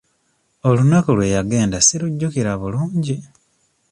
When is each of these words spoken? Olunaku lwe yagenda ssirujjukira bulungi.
Olunaku 0.69 1.11
lwe 1.17 1.33
yagenda 1.35 1.77
ssirujjukira 1.81 2.51
bulungi. 2.61 3.17